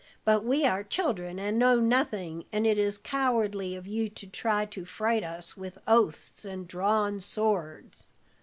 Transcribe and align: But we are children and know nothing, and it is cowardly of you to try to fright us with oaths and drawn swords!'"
But 0.25 0.43
we 0.43 0.65
are 0.65 0.83
children 0.83 1.37
and 1.37 1.59
know 1.59 1.79
nothing, 1.79 2.45
and 2.51 2.65
it 2.65 2.79
is 2.79 2.97
cowardly 2.97 3.75
of 3.75 3.85
you 3.85 4.09
to 4.09 4.25
try 4.25 4.65
to 4.65 4.83
fright 4.83 5.23
us 5.23 5.55
with 5.55 5.77
oaths 5.87 6.43
and 6.43 6.67
drawn 6.67 7.19
swords!'" 7.19 8.07